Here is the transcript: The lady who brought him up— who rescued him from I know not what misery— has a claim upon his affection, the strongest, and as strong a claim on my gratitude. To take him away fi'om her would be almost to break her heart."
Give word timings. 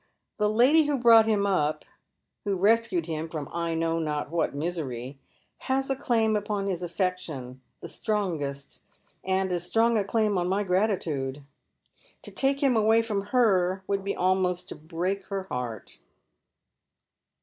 The 0.39 0.49
lady 0.49 0.85
who 0.85 0.97
brought 0.97 1.27
him 1.27 1.45
up— 1.45 1.85
who 2.43 2.55
rescued 2.55 3.05
him 3.05 3.29
from 3.29 3.47
I 3.53 3.75
know 3.75 3.99
not 3.99 4.31
what 4.31 4.55
misery— 4.55 5.19
has 5.69 5.91
a 5.91 5.95
claim 5.95 6.35
upon 6.35 6.65
his 6.65 6.81
affection, 6.81 7.61
the 7.81 7.87
strongest, 7.87 8.81
and 9.23 9.51
as 9.51 9.63
strong 9.63 9.97
a 9.99 10.03
claim 10.03 10.39
on 10.39 10.47
my 10.47 10.63
gratitude. 10.63 11.43
To 12.23 12.31
take 12.31 12.63
him 12.63 12.75
away 12.75 13.03
fi'om 13.03 13.27
her 13.27 13.83
would 13.85 14.03
be 14.03 14.15
almost 14.15 14.69
to 14.69 14.75
break 14.75 15.25
her 15.25 15.43
heart." 15.51 15.99